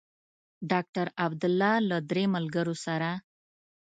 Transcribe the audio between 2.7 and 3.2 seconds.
سره.